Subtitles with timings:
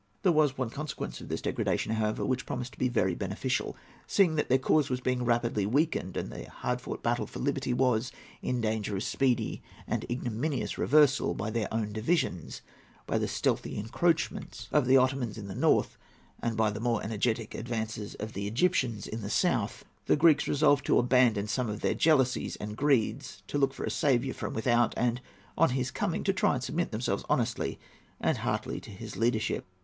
[0.23, 3.77] There was one consequence of this degradation, however, which promised to be very beneficial.
[4.07, 7.37] Seeing that their cause was being rapidly weakened, and that their hard fought battle for
[7.37, 8.11] liberty was
[8.41, 12.63] in danger of speedy and ignominious reversal by their own divisions,
[13.05, 15.99] by the stealthy encroachments of the Ottomans in the north,
[16.41, 20.83] and by the more energetic advances of the Egyptians in the south, the Greeks resolved
[20.87, 24.95] to abandon some of their jealousies and greeds, to look for a saviour from without,
[24.97, 25.21] and,
[25.55, 27.77] on his coming, to try and submit themselves honestly
[28.19, 29.63] and heartily to his leadership.